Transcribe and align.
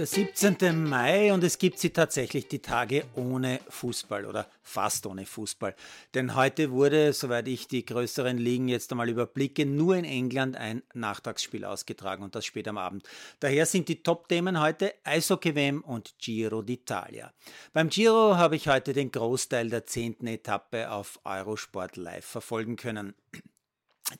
der 0.00 0.06
17. 0.06 0.88
Mai 0.88 1.30
und 1.30 1.44
es 1.44 1.58
gibt 1.58 1.78
sie 1.78 1.90
tatsächlich 1.90 2.48
die 2.48 2.60
Tage 2.60 3.04
ohne 3.16 3.60
Fußball 3.68 4.24
oder 4.24 4.46
fast 4.62 5.04
ohne 5.04 5.26
Fußball. 5.26 5.76
Denn 6.14 6.34
heute 6.36 6.70
wurde, 6.70 7.12
soweit 7.12 7.46
ich 7.48 7.68
die 7.68 7.84
größeren 7.84 8.38
Ligen 8.38 8.68
jetzt 8.68 8.90
einmal 8.92 9.10
überblicke, 9.10 9.66
nur 9.66 9.96
in 9.96 10.06
England 10.06 10.56
ein 10.56 10.82
Nachtragsspiel 10.94 11.66
ausgetragen 11.66 12.22
und 12.22 12.34
das 12.34 12.46
spät 12.46 12.66
am 12.66 12.78
Abend. 12.78 13.06
Daher 13.40 13.66
sind 13.66 13.90
die 13.90 14.02
Top-Themen 14.02 14.58
heute 14.58 14.94
Eishockey-WM 15.04 15.82
und 15.82 16.14
Giro 16.18 16.60
d'Italia. 16.60 17.28
Beim 17.74 17.90
Giro 17.90 18.38
habe 18.38 18.56
ich 18.56 18.68
heute 18.68 18.94
den 18.94 19.12
Großteil 19.12 19.68
der 19.68 19.84
zehnten 19.84 20.28
Etappe 20.28 20.90
auf 20.90 21.20
Eurosport 21.24 21.98
Live 21.98 22.24
verfolgen 22.24 22.76
können. 22.76 23.14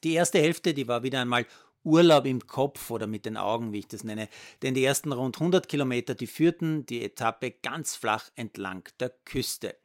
Die 0.04 0.12
erste 0.12 0.40
Hälfte, 0.40 0.74
die 0.74 0.88
war 0.88 1.02
wieder 1.04 1.22
einmal 1.22 1.46
Urlaub 1.84 2.26
im 2.26 2.46
Kopf 2.46 2.90
oder 2.90 3.06
mit 3.06 3.24
den 3.24 3.36
Augen, 3.36 3.72
wie 3.72 3.80
ich 3.80 3.88
das 3.88 4.04
nenne, 4.04 4.28
denn 4.62 4.74
die 4.74 4.84
ersten 4.84 5.12
rund 5.12 5.36
100 5.36 5.68
Kilometer, 5.68 6.14
die 6.14 6.26
führten 6.26 6.86
die 6.86 7.04
Etappe 7.04 7.50
ganz 7.50 7.96
flach 7.96 8.30
entlang 8.34 8.88
der 8.98 9.10
Küste. 9.24 9.76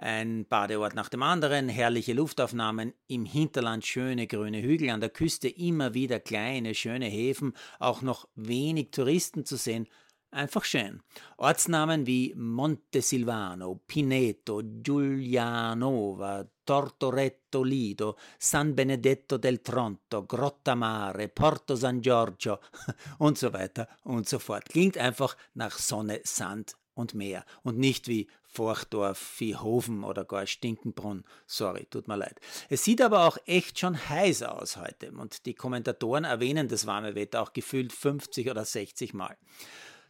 Ein 0.00 0.46
Badeort 0.46 0.94
nach 0.94 1.08
dem 1.08 1.24
anderen, 1.24 1.68
herrliche 1.68 2.12
Luftaufnahmen, 2.12 2.94
im 3.08 3.24
Hinterland 3.24 3.84
schöne 3.84 4.28
grüne 4.28 4.62
Hügel, 4.62 4.90
an 4.90 5.00
der 5.00 5.10
Küste 5.10 5.48
immer 5.48 5.92
wieder 5.92 6.20
kleine, 6.20 6.76
schöne 6.76 7.06
Häfen, 7.06 7.52
auch 7.80 8.00
noch 8.00 8.28
wenig 8.36 8.92
Touristen 8.92 9.44
zu 9.44 9.56
sehen, 9.56 9.88
Einfach 10.30 10.64
schön. 10.64 11.00
Ortsnamen 11.38 12.06
wie 12.06 12.34
Montesilvano, 12.36 13.80
Pineto, 13.86 14.60
Giulianova, 14.82 16.46
Tortoretto 16.66 17.62
Lido, 17.62 18.18
San 18.38 18.74
Benedetto 18.74 19.38
del 19.38 19.62
Tronto, 19.62 20.26
Grotta 20.26 20.74
Mare, 20.74 21.28
Porto 21.28 21.76
San 21.76 22.02
Giorgio 22.02 22.58
und 23.18 23.38
so 23.38 23.50
weiter 23.54 23.88
und 24.04 24.28
so 24.28 24.38
fort. 24.38 24.68
Klingt 24.68 24.98
einfach 24.98 25.34
nach 25.54 25.78
Sonne, 25.78 26.20
Sand 26.24 26.76
und 26.92 27.14
Meer 27.14 27.46
und 27.62 27.78
nicht 27.78 28.06
wie 28.06 28.28
Forchdorf, 28.42 29.16
Viehhofen 29.16 30.04
oder 30.04 30.26
gar 30.26 30.46
Stinkenbrunn. 30.46 31.24
Sorry, 31.46 31.86
tut 31.86 32.06
mir 32.06 32.16
leid. 32.18 32.38
Es 32.68 32.84
sieht 32.84 33.00
aber 33.00 33.26
auch 33.26 33.38
echt 33.46 33.78
schon 33.78 33.96
heiß 33.96 34.42
aus 34.42 34.76
heute 34.76 35.10
und 35.12 35.46
die 35.46 35.54
Kommentatoren 35.54 36.24
erwähnen 36.24 36.68
das 36.68 36.86
warme 36.86 37.14
Wetter 37.14 37.40
auch 37.40 37.54
gefühlt 37.54 37.94
50 37.94 38.50
oder 38.50 38.66
60 38.66 39.14
Mal. 39.14 39.38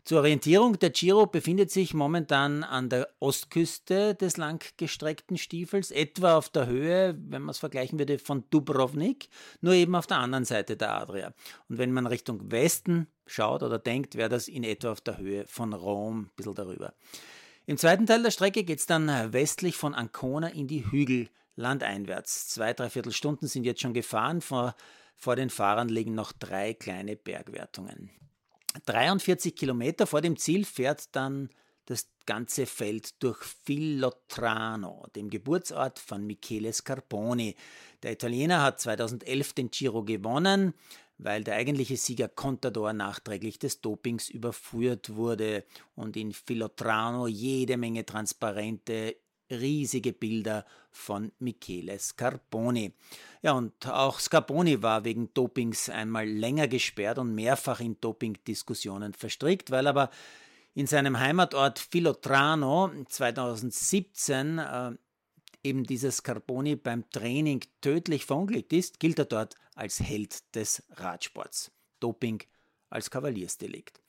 Zur 0.09 0.21
Orientierung, 0.21 0.79
der 0.79 0.89
Giro 0.89 1.27
befindet 1.27 1.71
sich 1.71 1.93
momentan 1.93 2.65
an 2.65 2.89
der 2.89 3.11
Ostküste 3.21 4.15
des 4.15 4.39
langgestreckten 4.39 5.37
Stiefels, 5.37 5.91
etwa 5.91 6.39
auf 6.39 6.49
der 6.49 6.67
Höhe, 6.67 7.15
wenn 7.29 7.43
man 7.43 7.51
es 7.51 7.59
vergleichen 7.59 7.99
würde, 7.99 8.19
von 8.19 8.43
Dubrovnik, 8.49 9.29
nur 9.61 9.75
eben 9.75 9.95
auf 9.95 10.07
der 10.07 10.17
anderen 10.17 10.47
Seite 10.47 10.79
der 10.79 10.95
Adria. 10.95 11.35
Und 11.69 11.77
wenn 11.77 11.93
man 11.93 12.07
Richtung 12.07 12.51
Westen 12.51 13.09
schaut 13.27 13.63
oder 13.63 13.79
denkt, 13.79 14.15
wäre 14.15 14.31
das 14.31 14.49
in 14.49 14.65
etwa 14.65 14.93
auf 14.93 15.03
der 15.03 15.19
Höhe 15.19 15.45
von 15.47 15.75
Rom, 15.75 16.21
ein 16.21 16.31
bisschen 16.37 16.55
darüber. 16.55 16.95
Im 17.67 17.77
zweiten 17.77 18.07
Teil 18.07 18.23
der 18.23 18.31
Strecke 18.31 18.65
geht 18.65 18.79
es 18.79 18.87
dann 18.87 19.35
westlich 19.35 19.77
von 19.77 19.93
Ancona 19.93 20.49
in 20.49 20.69
die 20.69 20.91
Hügel 20.91 21.29
landeinwärts. 21.57 22.49
Zwei, 22.49 22.73
dreiviertel 22.73 23.13
Stunden 23.13 23.47
sind 23.47 23.65
jetzt 23.65 23.83
schon 23.83 23.93
gefahren. 23.93 24.41
Vor, 24.41 24.75
vor 25.17 25.37
den 25.37 25.51
Fahrern 25.51 25.91
liegen 25.91 26.15
noch 26.15 26.33
drei 26.33 26.73
kleine 26.73 27.15
Bergwertungen. 27.15 28.09
43 28.87 29.55
Kilometer 29.55 30.07
vor 30.07 30.21
dem 30.21 30.37
Ziel 30.37 30.65
fährt 30.65 31.15
dann 31.15 31.51
das 31.87 32.07
ganze 32.27 32.67
Feld 32.67 33.23
durch 33.23 33.39
Filotrano, 33.65 35.07
dem 35.17 35.31
Geburtsort 35.31 35.99
von 35.99 36.27
Michele 36.27 36.73
Scarponi. 36.73 37.57
Der 38.03 38.13
Italiener 38.13 38.63
hat 38.63 38.81
2011 38.81 39.55
den 39.55 39.71
Giro 39.71 40.05
gewonnen, 40.05 40.75
weil 41.17 41.43
der 41.43 41.55
eigentliche 41.55 41.97
Sieger 41.97 42.29
Contador 42.29 42.93
nachträglich 42.93 43.59
des 43.59 43.81
Dopings 43.81 44.29
überführt 44.29 45.15
wurde 45.15 45.65
und 45.95 46.17
in 46.17 46.33
Filotrano 46.33 47.27
jede 47.27 47.79
Menge 47.79 48.05
Transparente 48.05 49.17
riesige 49.51 50.13
Bilder 50.13 50.65
von 50.91 51.33
Michele 51.39 51.99
Scarponi. 51.99 52.93
Ja, 53.43 53.53
und 53.53 53.87
auch 53.87 54.19
Scarponi 54.19 54.83
war 54.83 55.05
wegen 55.05 55.33
Dopings 55.35 55.89
einmal 55.89 56.29
länger 56.29 56.69
gesperrt 56.69 57.19
und 57.19 57.35
mehrfach 57.35 57.81
in 57.81 58.01
Dopingdiskussionen 58.01 59.15
verstrickt, 59.15 59.71
weil 59.71 59.87
aber 59.87 60.11
in 60.75 60.87
seinem 60.87 61.19
Heimatort 61.19 61.79
Filotrano 61.79 62.91
2017 63.09 64.59
äh, 64.59 64.93
eben 65.63 65.85
dieser 65.85 66.11
Scarponi 66.11 66.77
beim 66.77 67.09
Training 67.11 67.65
tödlich 67.81 68.25
verunglückt 68.25 68.73
ist, 68.73 69.01
gilt 69.01 69.19
er 69.19 69.25
dort 69.25 69.55
als 69.75 70.01
Held 70.01 70.55
des 70.55 70.83
Radsports. 70.91 71.71
Doping 72.01 72.43
als 72.91 73.11
Kavaliersdelikt. 73.11 74.01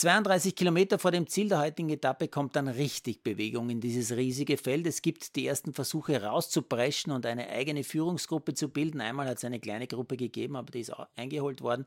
32 0.00 0.56
Kilometer 0.56 0.98
vor 0.98 1.10
dem 1.10 1.26
Ziel 1.26 1.50
der 1.50 1.58
heutigen 1.58 1.90
Etappe 1.90 2.28
kommt 2.28 2.56
dann 2.56 2.68
richtig 2.68 3.22
Bewegung 3.22 3.68
in 3.68 3.82
dieses 3.82 4.12
riesige 4.16 4.56
Feld. 4.56 4.86
Es 4.86 5.02
gibt 5.02 5.36
die 5.36 5.46
ersten 5.46 5.74
Versuche 5.74 6.22
rauszupreschen 6.22 7.12
und 7.12 7.26
eine 7.26 7.50
eigene 7.50 7.84
Führungsgruppe 7.84 8.54
zu 8.54 8.70
bilden. 8.70 9.02
Einmal 9.02 9.28
hat 9.28 9.36
es 9.36 9.44
eine 9.44 9.60
kleine 9.60 9.86
Gruppe 9.86 10.16
gegeben, 10.16 10.56
aber 10.56 10.70
die 10.70 10.80
ist 10.80 10.90
auch 10.90 11.06
eingeholt 11.16 11.60
worden. 11.60 11.84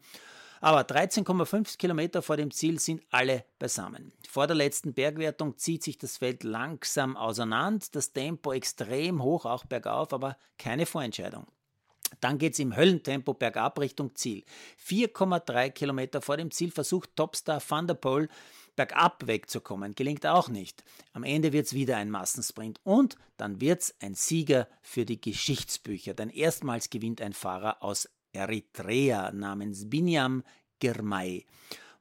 Aber 0.62 0.81
13,5 0.81 1.79
Kilometer 1.79 2.22
vor 2.22 2.38
dem 2.38 2.52
Ziel 2.52 2.79
sind 2.79 3.02
alle 3.09 3.46
beisammen. 3.57 4.13
Vor 4.29 4.46
der 4.46 4.57
letzten 4.57 4.94
Bergwertung 4.94 5.57
zieht 5.57 5.81
sich 5.81 5.97
das 5.97 6.18
Feld 6.18 6.44
langsam 6.44 7.18
auseinander, 7.18 7.84
das 7.94 8.13
Tempo 8.13 8.53
extrem 8.53 9.23
hoch, 9.23 9.46
auch 9.46 9.66
bergauf, 9.66 10.13
aber 10.13 10.38
keine 10.59 10.85
Vorentscheidung. 10.85 11.47
Dann 12.22 12.38
geht 12.38 12.53
es 12.53 12.59
im 12.59 12.75
Höllentempo 12.75 13.34
bergab 13.34 13.79
Richtung 13.79 14.16
Ziel. 14.16 14.44
4,3 14.85 15.69
Kilometer 15.72 16.22
vor 16.22 16.38
dem 16.38 16.51
Ziel 16.51 16.72
versucht 16.72 17.16
Topstar 17.16 17.62
Van 17.68 17.88
der 17.88 17.96
Poel 17.96 18.29
bergab 18.75 19.28
wegzukommen. 19.28 19.96
Gelingt 19.96 20.25
auch 20.25 20.50
nicht. 20.50 20.84
Am 21.13 21.23
Ende 21.23 21.53
wird 21.53 21.68
es 21.68 21.73
wieder 21.73 21.97
ein 21.97 22.09
Massensprint 22.09 22.79
und 22.84 23.18
dann 23.38 23.62
wird 23.62 23.81
es 23.81 23.96
ein 24.00 24.16
Sieger 24.16 24.68
für 24.81 25.06
die 25.06 25.22
Geschichtsbücher. 25.22 26.13
Denn 26.13 26.29
erstmals 26.29 26.90
gewinnt 26.90 27.22
ein 27.22 27.34
Fahrer 27.34 27.84
aus 27.84 28.09
Eritrea 28.31 29.31
namens 29.31 29.90
Binyam 29.90 30.44
Girmay. 30.79 31.46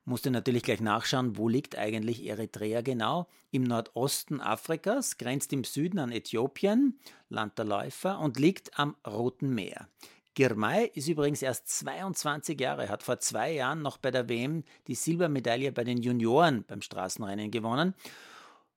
Musste 0.04 0.30
natürlich 0.32 0.64
gleich 0.64 0.80
nachschauen, 0.80 1.36
wo 1.36 1.48
liegt 1.48 1.78
eigentlich 1.78 2.26
Eritrea 2.26 2.80
genau. 2.80 3.28
Im 3.52 3.62
Nordosten 3.62 4.40
Afrikas, 4.40 5.16
grenzt 5.16 5.52
im 5.52 5.62
Süden 5.62 6.00
an 6.00 6.10
Äthiopien, 6.10 6.98
Land 7.28 7.58
der 7.58 7.66
Läufer, 7.66 8.18
und 8.18 8.38
liegt 8.38 8.78
am 8.78 8.96
Roten 9.06 9.54
Meer. 9.54 9.88
Girmay 10.34 10.90
ist 10.94 11.08
übrigens 11.08 11.42
erst 11.42 11.68
22 11.68 12.58
Jahre, 12.58 12.88
hat 12.88 13.02
vor 13.02 13.20
zwei 13.20 13.52
Jahren 13.52 13.82
noch 13.82 13.98
bei 13.98 14.10
der 14.10 14.28
WM 14.28 14.64
die 14.86 14.94
Silbermedaille 14.94 15.72
bei 15.72 15.84
den 15.84 15.98
Junioren 15.98 16.64
beim 16.64 16.80
Straßenrennen 16.80 17.50
gewonnen. 17.50 17.94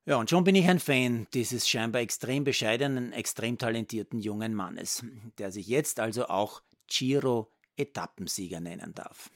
Ja, 0.06 0.18
und 0.18 0.30
schon 0.30 0.44
bin 0.44 0.54
ich 0.54 0.68
ein 0.68 0.80
Fan 0.80 1.26
dieses 1.34 1.68
scheinbar 1.68 2.02
extrem 2.02 2.44
bescheidenen, 2.44 3.12
extrem 3.14 3.58
talentierten 3.58 4.20
jungen 4.20 4.54
Mannes, 4.54 5.04
der 5.40 5.52
sich 5.52 5.68
jetzt 5.68 6.00
also 6.00 6.28
auch 6.28 6.62
Giro-Etappensieger 6.88 8.60
nennen 8.60 8.94
darf. 8.94 9.32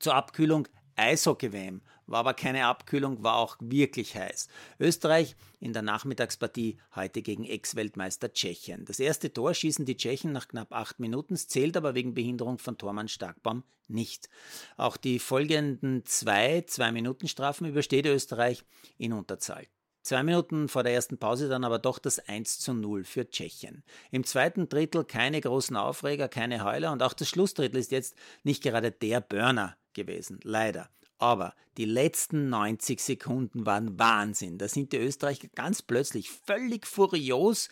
Zur 0.00 0.14
Abkühlung 0.14 0.66
Eishockey-WM 0.96 1.82
war 2.06 2.20
aber 2.20 2.34
keine 2.34 2.66
Abkühlung, 2.66 3.22
war 3.22 3.36
auch 3.36 3.56
wirklich 3.60 4.16
heiß. 4.16 4.48
Österreich 4.80 5.36
in 5.60 5.72
der 5.72 5.82
Nachmittagspartie 5.82 6.78
heute 6.94 7.22
gegen 7.22 7.44
Ex-Weltmeister 7.44 8.32
Tschechien. 8.32 8.84
Das 8.84 9.00
erste 9.00 9.32
Tor 9.32 9.54
schießen 9.54 9.84
die 9.84 9.96
Tschechen 9.96 10.32
nach 10.32 10.48
knapp 10.48 10.72
acht 10.72 11.00
Minuten, 11.00 11.36
zählt 11.36 11.76
aber 11.76 11.94
wegen 11.94 12.14
Behinderung 12.14 12.58
von 12.58 12.78
Tormann 12.78 13.08
Starkbaum 13.08 13.64
nicht. 13.88 14.28
Auch 14.76 14.96
die 14.96 15.18
folgenden 15.18 16.04
zwei 16.04 16.62
Zwei-Minuten-Strafen 16.62 17.66
übersteht 17.66 18.06
Österreich 18.06 18.64
in 18.98 19.12
Unterzahl. 19.12 19.66
Zwei 20.02 20.22
Minuten 20.22 20.68
vor 20.68 20.84
der 20.84 20.94
ersten 20.94 21.18
Pause 21.18 21.48
dann 21.48 21.64
aber 21.64 21.80
doch 21.80 21.98
das 21.98 22.20
1 22.20 22.60
zu 22.60 22.74
0 22.74 23.02
für 23.02 23.28
Tschechien. 23.28 23.82
Im 24.12 24.22
zweiten 24.22 24.68
Drittel 24.68 25.04
keine 25.04 25.40
großen 25.40 25.76
Aufreger, 25.76 26.28
keine 26.28 26.62
Heuler 26.62 26.92
und 26.92 27.02
auch 27.02 27.12
das 27.12 27.28
Schlussdrittel 27.28 27.80
ist 27.80 27.90
jetzt 27.90 28.14
nicht 28.44 28.62
gerade 28.62 28.92
der 28.92 29.20
Burner 29.20 29.76
gewesen, 29.96 30.38
leider. 30.44 30.88
Aber 31.18 31.54
die 31.76 31.84
letzten 31.84 32.48
90 32.48 33.00
Sekunden 33.00 33.66
waren 33.66 33.98
Wahnsinn. 33.98 34.58
Da 34.58 34.68
sind 34.68 34.92
die 34.92 34.98
Österreicher 34.98 35.48
ganz 35.54 35.82
plötzlich 35.82 36.30
völlig 36.30 36.86
furios 36.86 37.68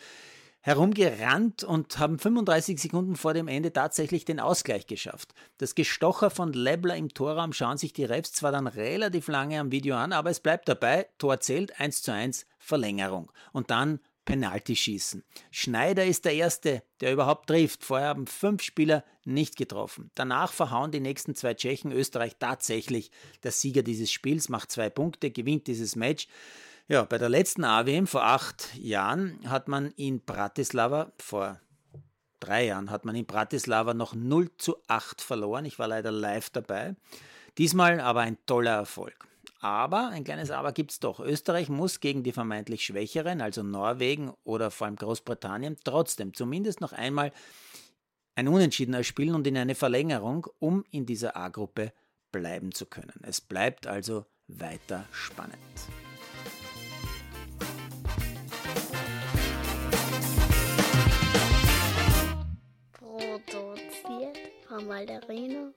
herumgerannt 0.64 1.62
und 1.62 1.98
haben 1.98 2.18
35 2.18 2.80
Sekunden 2.80 3.16
vor 3.16 3.34
dem 3.34 3.48
Ende 3.48 3.70
tatsächlich 3.70 4.24
den 4.24 4.40
Ausgleich 4.40 4.86
geschafft. 4.86 5.34
Das 5.58 5.74
Gestocher 5.74 6.30
von 6.30 6.54
Lebler 6.54 6.96
im 6.96 7.10
Torraum 7.10 7.52
schauen 7.52 7.76
sich 7.76 7.92
die 7.92 8.06
Refs 8.06 8.32
zwar 8.32 8.50
dann 8.50 8.66
relativ 8.66 9.28
lange 9.28 9.60
am 9.60 9.72
Video 9.72 9.94
an, 9.96 10.12
aber 10.12 10.30
es 10.30 10.40
bleibt 10.40 10.66
dabei, 10.66 11.06
Tor 11.18 11.40
zählt 11.40 11.78
1 11.78 12.02
zu 12.02 12.14
1 12.14 12.46
Verlängerung. 12.58 13.30
Und 13.52 13.70
dann 13.70 14.00
Penalty 14.24 14.76
schießen. 14.76 15.24
Schneider 15.50 16.04
ist 16.04 16.24
der 16.24 16.34
Erste, 16.34 16.82
der 17.00 17.12
überhaupt 17.12 17.48
trifft. 17.48 17.84
Vorher 17.84 18.08
haben 18.08 18.26
fünf 18.26 18.62
Spieler 18.62 19.04
nicht 19.24 19.56
getroffen. 19.56 20.10
Danach 20.14 20.52
verhauen 20.52 20.90
die 20.90 21.00
nächsten 21.00 21.34
zwei 21.34 21.54
Tschechen 21.54 21.92
Österreich 21.92 22.36
tatsächlich. 22.38 23.10
Der 23.42 23.52
Sieger 23.52 23.82
dieses 23.82 24.10
Spiels 24.10 24.48
macht 24.48 24.70
zwei 24.70 24.90
Punkte, 24.90 25.30
gewinnt 25.30 25.66
dieses 25.66 25.96
Match. 25.96 26.28
Ja, 26.88 27.04
bei 27.04 27.18
der 27.18 27.30
letzten 27.30 27.64
AWM 27.64 28.06
vor 28.06 28.24
acht 28.24 28.74
Jahren 28.76 29.38
hat 29.48 29.68
man 29.68 29.90
in 29.92 30.20
Bratislava, 30.20 31.12
vor 31.18 31.60
drei 32.40 32.66
Jahren 32.66 32.90
hat 32.90 33.04
man 33.04 33.16
in 33.16 33.24
Bratislava 33.26 33.94
noch 33.94 34.14
0 34.14 34.50
zu 34.58 34.76
8 34.86 35.22
verloren. 35.22 35.64
Ich 35.64 35.78
war 35.78 35.88
leider 35.88 36.12
live 36.12 36.50
dabei. 36.50 36.94
Diesmal 37.56 38.00
aber 38.00 38.20
ein 38.20 38.36
toller 38.46 38.72
Erfolg. 38.72 39.26
Aber, 39.64 40.11
ein 40.11 40.25
kleines 40.25 40.50
Aber 40.50 40.72
gibt 40.72 40.90
es 40.90 41.00
doch. 41.00 41.20
Österreich 41.20 41.70
muss 41.70 42.00
gegen 42.00 42.22
die 42.22 42.32
vermeintlich 42.32 42.84
Schwächeren, 42.84 43.40
also 43.40 43.62
Norwegen 43.62 44.31
oder 44.44 44.70
vor 44.70 44.87
allem 44.87 44.96
Großbritannien, 44.96 45.78
trotzdem 45.84 46.34
zumindest 46.34 46.82
noch 46.82 46.93
einmal 46.93 47.32
ein 48.34 48.46
Unentschiedener 48.46 49.02
spielen 49.05 49.34
und 49.34 49.46
in 49.46 49.56
eine 49.56 49.75
Verlängerung, 49.75 50.46
um 50.58 50.84
in 50.90 51.06
dieser 51.06 51.34
A-Gruppe 51.34 51.94
bleiben 52.31 52.72
zu 52.72 52.84
können. 52.84 53.19
Es 53.22 53.40
bleibt 53.40 53.87
also 53.87 54.26
weiter 54.49 55.06
spannend. 55.12 55.56
Produziert 62.93 64.37
von 64.69 64.87
Malderino 64.87 65.72